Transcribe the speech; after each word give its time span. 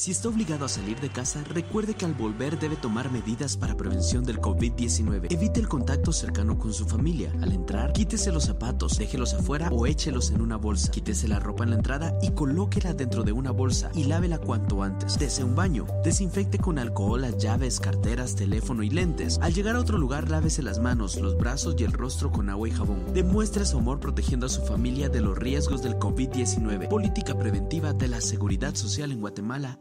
Si 0.00 0.12
está 0.12 0.30
obligado 0.30 0.64
a 0.64 0.68
salir 0.70 0.98
de 0.98 1.10
casa, 1.10 1.44
recuerde 1.44 1.92
que 1.92 2.06
al 2.06 2.14
volver 2.14 2.58
debe 2.58 2.74
tomar 2.74 3.12
medidas 3.12 3.58
para 3.58 3.76
prevención 3.76 4.24
del 4.24 4.40
COVID-19. 4.40 5.26
Evite 5.30 5.60
el 5.60 5.68
contacto 5.68 6.10
cercano 6.10 6.58
con 6.58 6.72
su 6.72 6.86
familia. 6.86 7.30
Al 7.42 7.52
entrar, 7.52 7.92
quítese 7.92 8.32
los 8.32 8.44
zapatos, 8.44 8.96
déjelos 8.96 9.34
afuera 9.34 9.68
o 9.70 9.84
échelos 9.84 10.30
en 10.30 10.40
una 10.40 10.56
bolsa. 10.56 10.90
Quítese 10.90 11.28
la 11.28 11.38
ropa 11.38 11.64
en 11.64 11.70
la 11.70 11.76
entrada 11.76 12.18
y 12.22 12.30
colóquela 12.30 12.94
dentro 12.94 13.24
de 13.24 13.32
una 13.32 13.50
bolsa 13.50 13.90
y 13.94 14.04
lávela 14.04 14.38
cuanto 14.38 14.82
antes. 14.82 15.18
Dese 15.18 15.44
un 15.44 15.54
baño. 15.54 15.86
Desinfecte 16.02 16.56
con 16.56 16.78
alcohol 16.78 17.20
las 17.20 17.36
llaves, 17.36 17.78
carteras, 17.78 18.36
teléfono 18.36 18.82
y 18.82 18.88
lentes. 18.88 19.38
Al 19.42 19.52
llegar 19.52 19.76
a 19.76 19.80
otro 19.80 19.98
lugar, 19.98 20.30
lávese 20.30 20.62
las 20.62 20.78
manos, 20.78 21.16
los 21.16 21.36
brazos 21.36 21.74
y 21.76 21.84
el 21.84 21.92
rostro 21.92 22.32
con 22.32 22.48
agua 22.48 22.66
y 22.66 22.70
jabón. 22.70 23.12
Demuestre 23.12 23.66
su 23.66 23.76
amor 23.76 24.00
protegiendo 24.00 24.46
a 24.46 24.48
su 24.48 24.62
familia 24.62 25.10
de 25.10 25.20
los 25.20 25.36
riesgos 25.36 25.82
del 25.82 25.96
COVID-19. 25.96 26.88
Política 26.88 27.38
preventiva 27.38 27.92
de 27.92 28.08
la 28.08 28.22
Seguridad 28.22 28.74
Social 28.74 29.12
en 29.12 29.20
Guatemala 29.20 29.78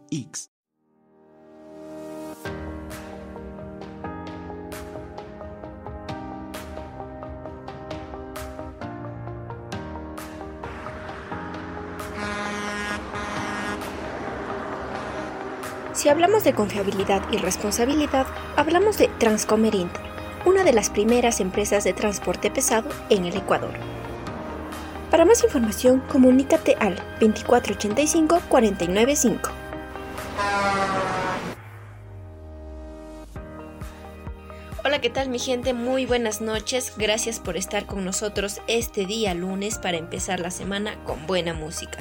Si 16.00 16.07
hablamos 16.07 16.46
de 16.46 16.54
confiabilidad 16.54 17.21
y 17.29 17.37
responsabilidad, 17.37 18.26
hablamos 18.56 18.98
de 18.98 19.10
Transcomerint, 19.20 19.92
una 20.46 20.64
de 20.64 20.71
las 20.71 20.89
primeras 20.89 21.42
empresas 21.42 21.84
de 21.84 21.92
transporte 21.92 22.50
pesado 22.50 22.89
en 23.10 23.26
el 23.26 23.36
Ecuador. 23.36 23.73
Para 25.12 25.26
más 25.26 25.43
información, 25.43 26.01
comunícate 26.10 26.76
al 26.79 26.96
2485 27.20 28.42
495. 28.48 29.59
Hola, 34.86 35.02
¿qué 35.02 35.09
tal 35.09 35.30
mi 35.30 35.40
gente? 35.40 35.73
Muy 35.73 36.06
buenas 36.06 36.42
noches. 36.42 36.94
Gracias 36.98 37.40
por 37.40 37.58
estar 37.58 37.86
con 37.86 38.04
nosotros 38.06 38.62
este 38.67 39.06
día 39.06 39.34
lunes 39.34 39.78
para 39.78 39.98
empezar 39.98 40.40
la 40.40 40.52
semana 40.52 40.95
con 41.04 41.28
buena 41.28 41.54
música. 41.54 42.00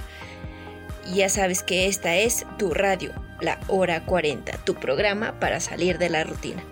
Ya 1.12 1.28
sabes 1.28 1.62
que 1.62 1.86
esta 1.86 2.16
es 2.16 2.46
tu 2.58 2.72
radio, 2.72 3.12
la 3.40 3.58
hora 3.68 4.04
40, 4.04 4.56
tu 4.64 4.74
programa 4.74 5.38
para 5.40 5.60
salir 5.60 5.98
de 5.98 6.08
la 6.08 6.24
rutina. 6.24 6.62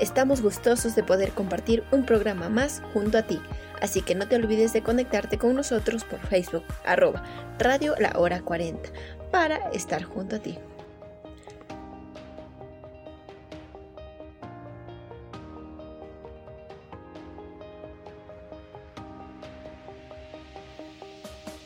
Estamos 0.00 0.40
gustosos 0.40 0.94
de 0.94 1.02
poder 1.02 1.32
compartir 1.32 1.84
un 1.92 2.06
programa 2.06 2.48
más 2.48 2.82
junto 2.94 3.18
a 3.18 3.22
ti, 3.22 3.38
así 3.80 4.02
que 4.02 4.14
no 4.14 4.28
te 4.28 4.36
olvides 4.36 4.72
de 4.72 4.82
conectarte 4.82 5.38
con 5.38 5.54
nosotros 5.54 6.04
por 6.04 6.20
Facebook, 6.20 6.64
arroba 6.84 7.22
Radio 7.58 7.94
La 7.98 8.12
Hora 8.16 8.40
40, 8.40 8.90
para 9.30 9.70
estar 9.70 10.02
junto 10.02 10.36
a 10.36 10.38
ti. 10.38 10.58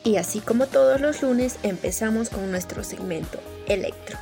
Y 0.03 0.17
así 0.17 0.39
como 0.39 0.67
todos 0.67 1.01
los 1.01 1.23
lunes, 1.23 1.57
empezamos 1.63 2.29
con 2.29 2.51
nuestro 2.51 2.83
segmento 2.83 3.39
Electro. 3.67 4.19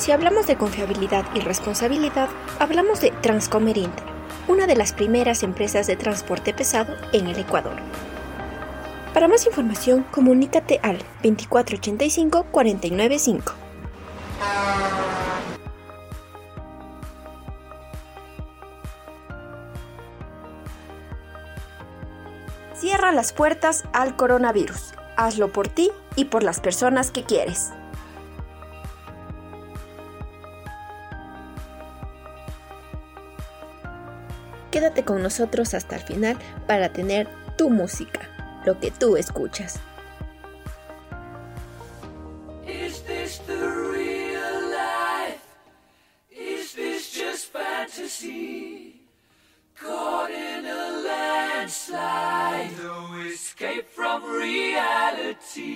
Si 0.00 0.12
hablamos 0.12 0.46
de 0.46 0.56
confiabilidad 0.56 1.26
y 1.34 1.40
responsabilidad, 1.40 2.30
hablamos 2.58 3.02
de 3.02 3.10
Transcomerint, 3.10 3.92
una 4.48 4.66
de 4.66 4.74
las 4.74 4.94
primeras 4.94 5.42
empresas 5.42 5.86
de 5.86 5.94
transporte 5.94 6.54
pesado 6.54 6.96
en 7.12 7.26
el 7.26 7.38
Ecuador. 7.38 7.76
Para 9.12 9.28
más 9.28 9.44
información, 9.44 10.06
comunícate 10.10 10.80
al 10.82 10.96
2485 11.22 12.46
495. 12.50 13.52
Cierra 22.72 23.12
las 23.12 23.34
puertas 23.34 23.84
al 23.92 24.16
coronavirus. 24.16 24.94
Hazlo 25.18 25.52
por 25.52 25.68
ti 25.68 25.90
y 26.16 26.24
por 26.24 26.42
las 26.42 26.60
personas 26.60 27.10
que 27.10 27.24
quieres. 27.24 27.72
Quédate 34.80 35.04
con 35.04 35.22
nosotros 35.22 35.74
hasta 35.74 35.96
el 35.96 36.00
final 36.00 36.38
para 36.66 36.90
tener 36.90 37.28
tu 37.58 37.68
música, 37.68 38.30
lo 38.64 38.80
que 38.80 38.90
tú 38.90 39.18
escuchas. 39.18 39.78
Is 42.66 43.02
this 43.02 43.42
the 43.46 43.58
real 43.58 44.70
life? 44.70 45.42
Is 46.30 46.72
this 46.72 47.12
just 47.12 47.52
fantasy? 47.52 49.02
Caught 49.78 50.30
in 50.30 50.64
a 50.64 51.02
landslide, 51.04 52.70
no 52.82 53.20
escape 53.28 53.86
from 53.86 54.22
reality. 54.24 55.66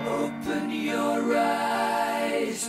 Open 0.00 0.72
your 0.72 1.36
eyes, 1.38 2.68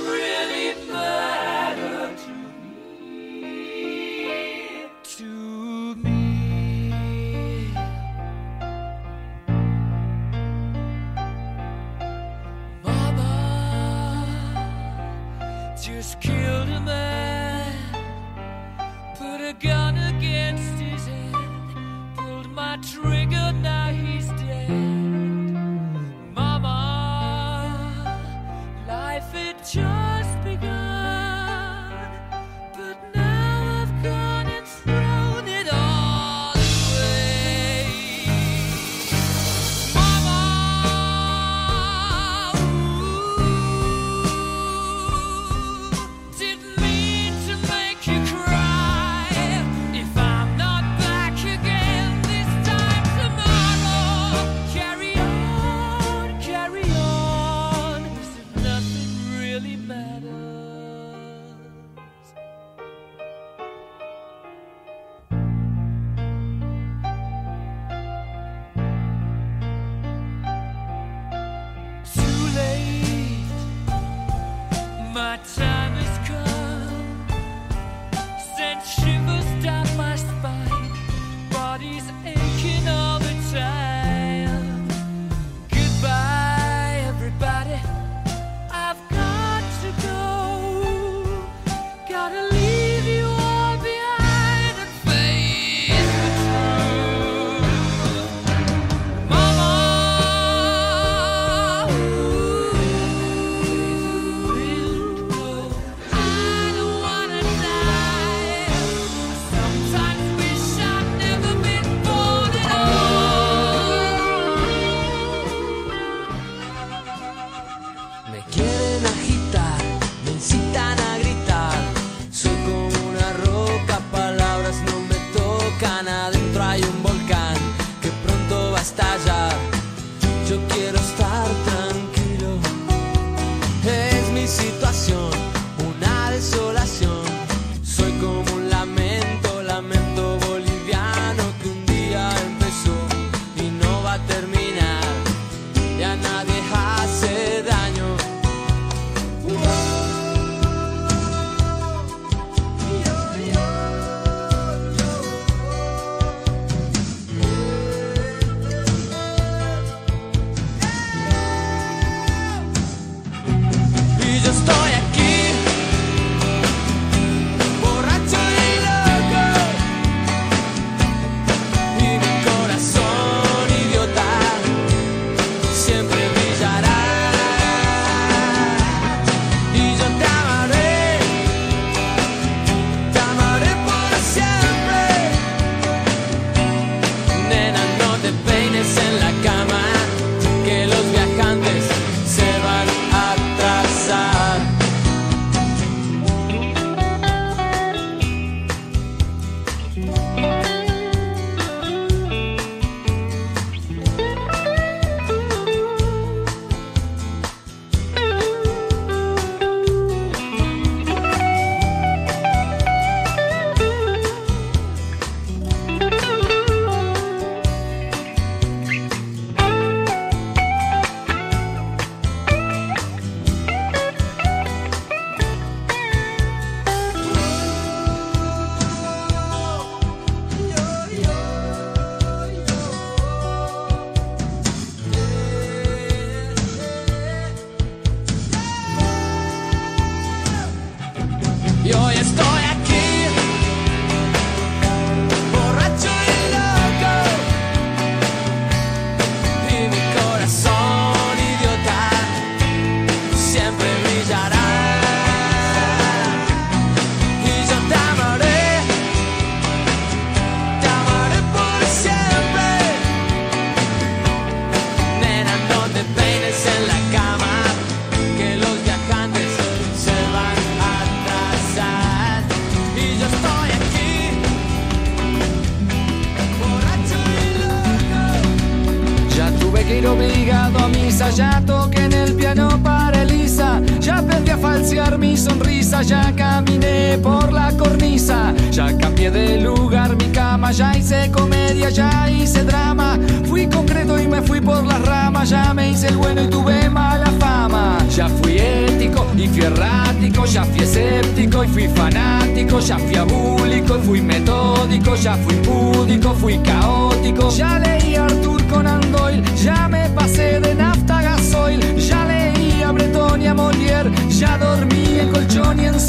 against 20.21 20.80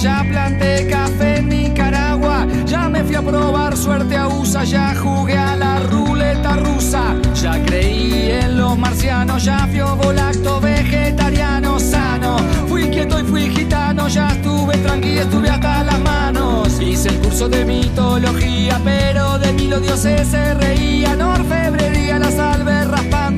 ya 0.00 0.24
planté 0.28 0.86
café 0.86 1.38
en 1.38 1.48
Nicaragua, 1.48 2.46
ya 2.66 2.88
me 2.88 3.02
fui 3.02 3.16
a 3.16 3.22
probar 3.22 3.76
suerte 3.76 4.16
a 4.16 4.28
USA, 4.28 4.62
ya 4.62 4.94
jugué 4.94 5.36
a 5.36 5.56
la 5.56 5.80
ruleta 5.80 6.56
rusa, 6.56 7.16
ya 7.34 7.60
creí 7.64 8.30
en 8.30 8.58
los 8.58 8.78
marcianos, 8.78 9.44
ya 9.44 9.66
fui 9.66 9.80
volacto 9.80 10.60
vegetariano 10.60 11.80
sano, 11.80 12.36
fui 12.68 12.88
quieto 12.90 13.18
y 13.18 13.24
fui 13.24 13.50
gitano, 13.50 14.06
ya 14.08 14.28
estuve 14.28 14.76
tranquilo, 14.78 15.22
estuve 15.22 15.50
hasta 15.50 15.82
las 15.82 16.00
manos, 16.00 16.80
hice 16.80 17.08
el 17.08 17.18
curso 17.18 17.48
de 17.48 17.64
mitología, 17.64 18.80
pero 18.84 19.38
de 19.38 19.52
mí 19.52 19.66
los 19.66 19.82
dioses 19.82 20.28
se 20.28 20.54
reían, 20.54 21.20
orfebrería, 21.20 22.20
la 22.20 22.30
salve 22.30 22.84
raspando 22.84 23.37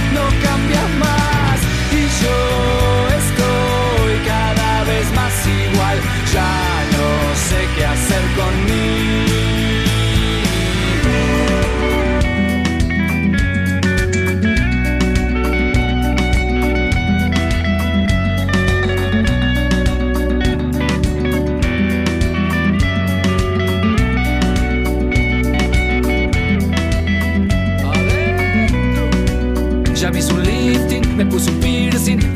no 0.13 0.25
cambias 0.45 0.89
más. 0.99 1.59
Y 1.91 2.01
yo 2.23 2.37
estoy 3.21 4.13
cada 4.27 4.83
vez 4.83 5.05
más 5.13 5.33
igual, 5.47 5.97
ya 6.33 6.53
no 6.95 7.35
sé 7.35 7.59
qué 7.75 7.85
hacer 7.85 8.23
conmigo. 8.39 9.50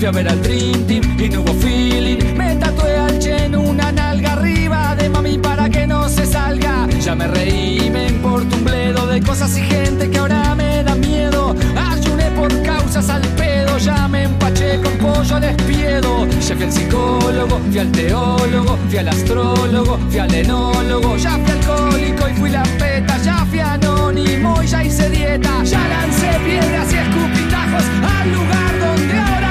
A 0.07 0.11
ver 0.11 0.29
al 0.29 0.39
Dream 0.43 0.85
Team 0.85 1.01
y 1.19 1.29
no 1.29 1.41
hubo 1.41 1.53
feeling. 1.55 2.35
Me 2.37 2.55
tatué 2.57 2.95
al 2.97 3.17
Chen 3.17 3.55
una 3.55 3.91
nalga 3.91 4.33
arriba 4.33 4.95
de 4.95 5.09
mami 5.09 5.39
para 5.39 5.67
que 5.67 5.87
no 5.87 6.07
se 6.09 6.27
salga. 6.27 6.87
Ya 7.01 7.15
me 7.15 7.25
reí, 7.27 7.89
me 7.89 8.07
importa 8.07 8.55
un 8.55 8.63
bledo 8.63 9.07
de 9.07 9.19
cosas 9.21 9.57
y 9.57 9.61
gente 9.61 10.09
que 10.09 10.17
ahora 10.19 10.53
me 10.53 10.83
da 10.83 10.93
miedo. 10.95 11.55
Ayuné 11.75 12.29
por 12.31 12.49
causas 12.61 13.09
al 13.09 13.21
pedo, 13.35 13.77
ya 13.79 14.07
me 14.07 14.23
empaché 14.23 14.79
con 14.81 14.93
pollo 14.97 15.39
despiedo. 15.39 16.27
Ya 16.27 16.55
fui 16.55 16.65
al 16.65 16.71
psicólogo, 16.71 17.59
fui 17.67 17.79
al 17.79 17.91
teólogo, 17.91 18.77
fui 18.87 18.97
al 18.99 19.07
astrólogo, 19.07 19.97
fui 20.09 20.19
al 20.19 20.33
enólogo. 20.35 21.17
Ya 21.17 21.31
fui 21.31 21.51
alcohólico 21.51 22.29
y 22.29 22.33
fui 22.33 22.49
la 22.51 22.63
peta, 22.77 23.17
ya 23.23 23.45
fui 23.49 23.59
anónimo 23.59 24.61
y 24.61 24.67
ya 24.67 24.83
hice 24.83 25.09
dieta. 25.09 25.63
Ya 25.63 25.79
lancé 25.87 26.29
piedras 26.45 26.93
y 26.93 26.97
escupitajos 26.97 27.85
al 28.19 28.31
lugar 28.31 28.79
donde 28.79 29.19
ahora 29.19 29.44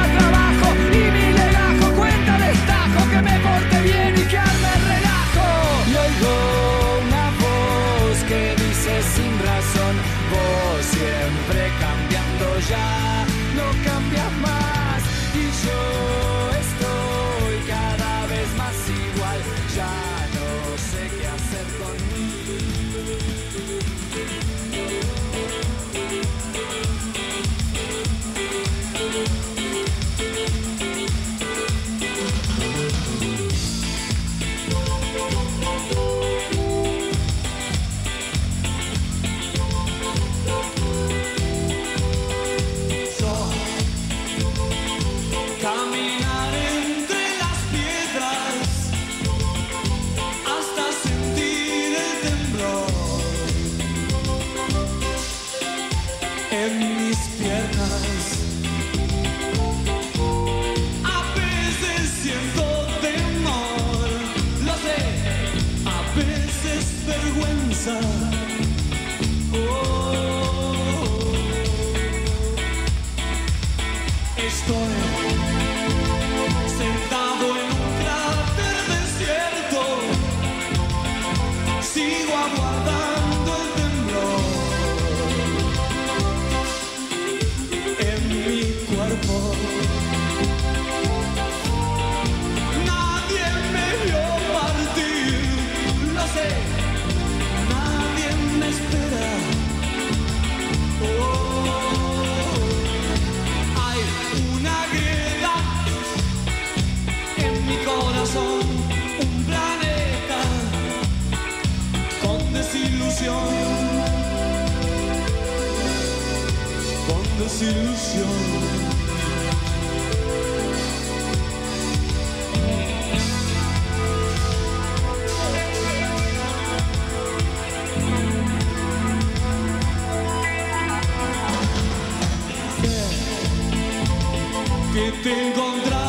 que 134.94 135.11
te 135.24 135.48
encontraré 135.48 136.04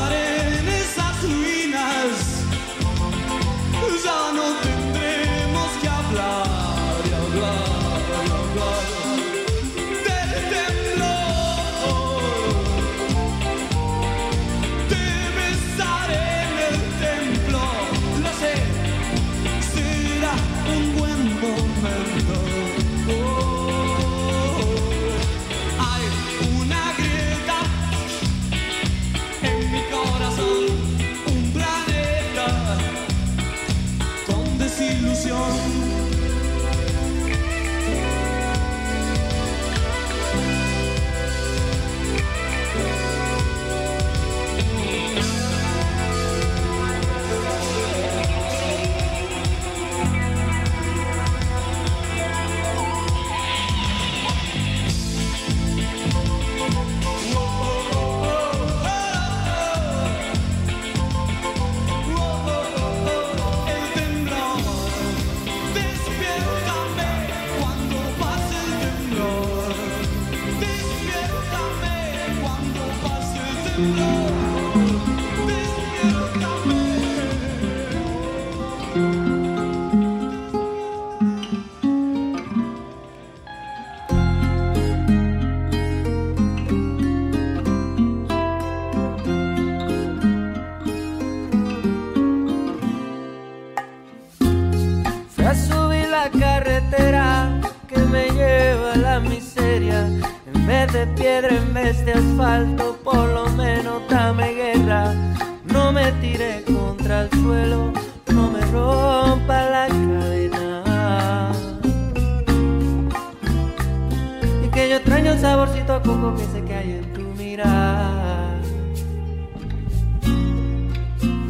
extraño 114.95 115.31
el 115.31 115.39
saborcito 115.39 115.93
a 115.93 116.01
coco 116.01 116.33
que 116.35 116.61
que 116.61 116.73
hay 116.73 116.91
en 116.91 117.13
tu 117.13 117.21
mirar. 117.41 118.55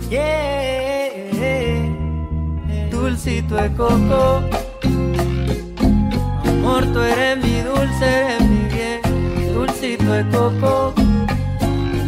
Yeah, 0.10 0.76
dulcito 2.92 3.56
de 3.56 3.72
coco. 3.74 4.42
Amor, 6.48 6.86
tú 6.94 7.00
eres 7.00 7.38
mi 7.44 7.62
dulce, 7.62 8.06
eres 8.06 8.42
mi 8.42 8.68
bien. 8.74 9.54
Dulcito 9.54 10.12
de 10.12 10.24
coco. 10.30 10.94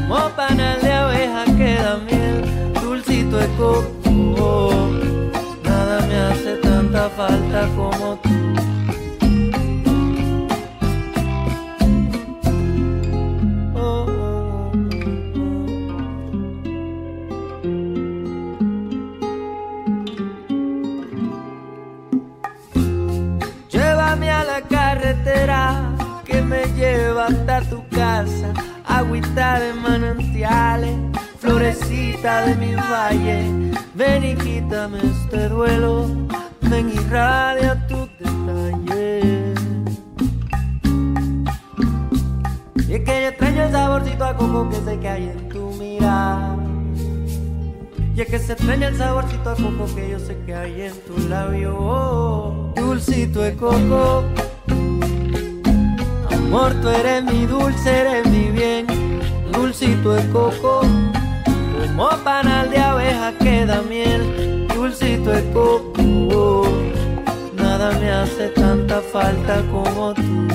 Como 0.08 0.30
panal 0.36 0.82
de 0.82 0.91
abeja 0.91 1.45
que 1.58 1.76
da 1.76 1.97
miel. 1.97 2.73
Dulcito 2.82 3.38
de 3.38 3.47
coco. 3.58 4.71
Nada 5.63 6.06
me 6.08 6.17
hace 6.17 6.56
tanta 6.58 7.10
falta 7.10 7.67
como 7.76 8.15
tú. 8.23 8.66
Agüita 29.17 29.60
de 29.60 29.73
manantiales, 29.73 30.95
florecita 31.39 32.45
de 32.45 32.53
mi 32.53 32.75
valle. 32.75 33.73
Ven 33.95 34.23
y 34.23 34.36
quítame 34.36 34.99
este 34.99 35.49
duelo. 35.49 36.06
Ven 36.62 36.89
y 36.89 36.99
radia 37.10 37.88
tus 37.88 38.08
detalles. 38.19 39.60
Y 42.88 42.93
es 42.93 43.03
que 43.03 43.21
yo 43.21 43.27
extraño 43.30 43.63
el 43.63 43.71
saborcito 43.71 44.23
a 44.23 44.38
coco 44.38 44.69
que 44.69 44.75
sé 44.75 44.99
que 44.99 45.10
hay 45.10 45.23
en 45.30 45.49
tu 45.49 45.71
mirada. 45.71 46.56
Y 48.15 48.21
es 48.21 48.27
que 48.27 48.38
se 48.38 48.53
extraña 48.53 48.89
el 48.89 48.97
saborcito 48.97 49.49
a 49.49 49.56
coco 49.56 49.95
que 49.95 50.12
yo 50.12 50.19
sé 50.19 50.38
que 50.45 50.53
hay 50.53 50.82
en 50.82 50.93
tu 51.08 51.17
labio. 51.27 52.71
Dulcito 52.75 53.41
de 53.41 53.56
coco. 53.56 54.25
Amor, 56.32 56.71
tú 56.84 56.89
eres 56.89 57.23
mi 57.23 57.47
dulce, 57.47 57.99
eres 57.99 58.27
mi 58.30 58.51
bien. 58.51 59.06
Dulcito 59.57 60.13
de 60.13 60.29
coco. 60.29 60.81
Como 61.87 62.09
panal 62.23 62.69
de 62.69 62.77
abeja 62.77 63.33
que 63.39 63.65
da 63.65 63.81
miel. 63.81 64.67
Dulcito 64.67 65.31
de 65.31 65.43
coco. 65.51 66.67
Nada 67.55 67.91
me 67.99 68.11
hace 68.11 68.49
tanta 68.49 69.01
falta 69.01 69.63
como 69.71 70.13
tú. 70.13 70.47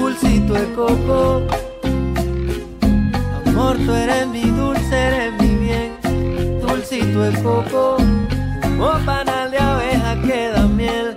Dulcito 0.00 0.54
de 0.54 0.66
coco. 0.72 1.42
Amor, 3.46 3.76
tú 3.76 3.92
eres 3.92 4.26
mi 4.28 4.44
dulce, 4.44 4.96
eres 4.96 5.32
mi 5.40 5.54
bien. 5.56 5.92
Dulcito 6.62 7.20
de 7.20 7.42
coco, 7.42 7.96
como 8.62 8.98
panal 9.04 9.50
de 9.50 9.58
abeja 9.58 10.22
que 10.22 10.48
da 10.54 10.66
miel. 10.66 11.16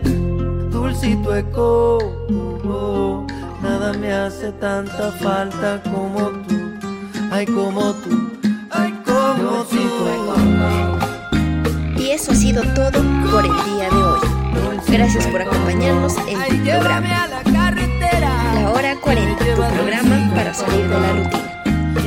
Dulcito 0.69 1.31
de 1.31 1.43
coco, 1.51 3.25
nada 3.71 3.93
me 3.93 4.11
hace 4.11 4.51
tanta 4.53 5.11
falta 5.13 5.81
como 5.83 6.29
tú. 6.45 6.73
Ay, 7.31 7.45
como 7.45 7.93
tú, 7.93 8.29
ay, 8.69 8.93
como 9.05 9.63
tú. 9.63 9.77
Y 11.97 12.11
eso 12.11 12.33
ha 12.33 12.35
sido 12.35 12.63
todo 12.73 13.01
por 13.31 13.45
el 13.45 13.53
día 13.69 13.89
de 13.89 13.95
hoy. 13.95 14.19
Gracias 14.89 15.25
por 15.27 15.41
acompañarnos 15.41 16.17
en 16.27 16.37
tu 16.49 16.63
programa. 16.69 17.27
la 18.55 18.71
Hora 18.71 18.95
40, 18.99 19.37
tu 19.37 19.55
programa 19.55 20.31
para 20.35 20.53
salir 20.53 20.87
de 20.89 20.99
la 20.99 21.13
rutina. 21.13 21.63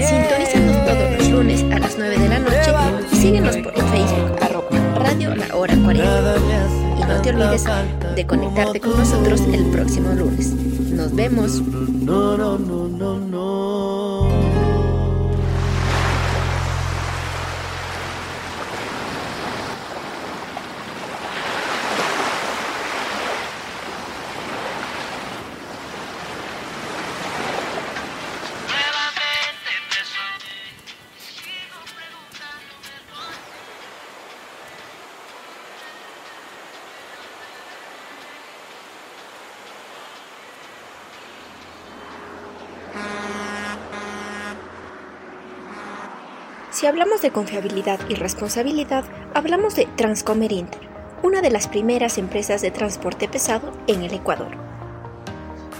Sintonízanos 0.09 0.85
todos 0.85 1.11
los 1.17 1.31
lunes 1.31 1.65
a 1.73 1.79
las 1.79 1.97
9 1.97 2.19
de 2.19 2.29
la 2.29 2.39
noche 2.41 2.73
y 3.11 3.17
síguenos 3.17 3.57
por 3.57 3.73
Facebook, 3.73 4.37
arroba 4.43 4.69
Radio 4.99 5.35
La 5.35 5.57
Hora 5.57 5.75
40. 5.83 6.05
Nada 6.05 6.39
me 6.41 6.57
hace 6.57 6.77
Y 6.99 7.05
no 7.09 7.23
te 7.23 7.31
olvides 7.31 7.65
de 8.17 8.27
conectarte 8.27 8.81
con 8.81 8.99
nosotros 8.99 9.41
el 9.51 9.65
próximo 9.71 10.13
lunes. 10.13 10.74
Nos 10.95 11.13
vemos. 11.13 11.61
Si 46.75 46.89
hablamos 46.89 47.23
de 47.23 47.31
confiabilidad 47.31 48.01
y 48.09 48.17
responsabilidad, 48.17 49.05
hablamos 49.33 49.77
de 49.77 49.87
Transcomer 49.95 50.51
Inter, 50.51 50.81
una 51.23 51.41
de 51.41 51.53
las 51.53 51.69
primeras 51.69 52.19
empresas 52.19 52.63
de 52.63 52.73
transporte 52.73 53.29
pesado 53.29 53.73
en 53.87 54.03
el 54.03 54.13
Ecuador. 54.13 54.57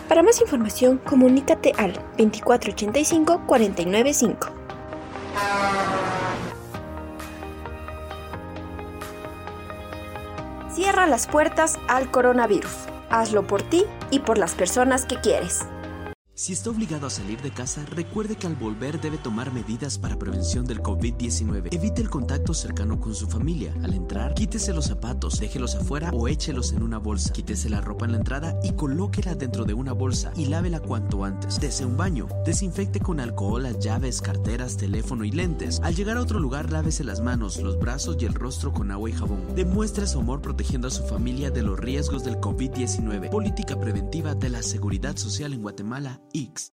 Para 0.09 0.23
más 0.23 0.41
información, 0.41 0.99
comunícate 0.99 1.73
al 1.79 1.95
2485 2.17 3.43
495. 3.45 4.49
Cierra 10.73 11.09
las 11.09 11.27
puertas 11.27 11.77
al 11.89 12.09
coronavirus. 12.13 12.73
Hazlo 13.11 13.45
por 13.49 13.63
ti 13.63 13.85
y 14.13 14.21
por 14.21 14.39
las 14.39 14.55
personas 14.55 15.07
que 15.07 15.17
quieres. 15.17 15.67
Si 16.37 16.53
está 16.53 16.71
obligado 16.71 17.07
a 17.07 17.11
salir 17.11 17.41
de 17.43 17.53
casa, 17.53 17.87
recuerde 17.91 18.35
que 18.35 18.49
al 18.49 18.57
volver 18.57 19.01
debe 19.01 19.19
tomar 19.19 19.53
medidas 19.53 19.99
para 19.99 20.19
prevención 20.19 20.65
del 20.65 20.83
COVID-19. 20.83 21.73
Evite 21.73 22.03
el 22.03 22.11
contacto 22.11 22.55
cercano 22.55 22.99
con 22.99 23.15
su 23.15 23.29
familia. 23.29 23.73
Al 23.85 23.95
entrar, 23.95 24.35
quítese 24.35 24.75
los 24.75 24.87
zapatos, 24.87 25.39
déjelos 25.39 25.77
afuera 25.77 26.11
o 26.13 26.27
échelos 26.27 26.73
en 26.73 26.83
una 26.83 26.99
bolsa. 26.99 27.33
Quítese 27.33 27.71
la 27.71 27.81
ropa 27.81 28.07
en 28.07 28.13
la 28.13 28.19
entrada 28.19 28.59
y 28.65 28.73
colóquela 28.73 29.37
dentro 29.37 29.65
de 29.65 29.75
una 29.75 29.93
bolsa 29.93 30.33
y 30.35 30.47
lávela 30.47 30.81
cuanto 30.81 31.25
antes. 31.25 31.61
Dese 31.61 31.87
un 31.87 31.97
baño. 31.97 32.27
Desinfecte 32.45 32.99
con 32.99 33.21
alcohol 33.21 33.63
las 33.63 33.79
llaves, 33.79 34.21
carteras, 34.21 34.77
teléfono 34.77 35.23
y 35.23 35.31
lentes. 35.31 35.79
Al 35.85 35.95
llegar 35.95 36.17
a 36.17 36.23
otro 36.23 36.41
lugar, 36.41 36.73
lávese 36.73 37.05
las 37.05 37.21
manos, 37.21 37.61
los 37.61 37.79
brazos 37.79 38.17
y 38.19 38.25
el 38.25 38.35
rostro 38.35 38.73
con 38.73 38.91
agua 38.91 39.09
y 39.09 39.13
jabón. 39.13 39.55
Demuestre 39.55 40.09
su 40.09 40.19
amor 40.19 40.43
protegiendo 40.43 40.89
a 40.89 40.91
su 40.91 41.05
familia 41.05 41.53
de 41.53 41.63
los 41.63 41.79
riesgos 41.79 42.25
del 42.25 42.39
COVID-19. 42.39 43.31
Política 43.31 43.79
preventiva 43.79 44.35
de 44.35 44.49
la 44.49 44.65
Seguridad 44.65 45.17
Social 45.17 45.53
en 45.53 45.63
Guatemala 45.63 46.24
X. 46.35 46.71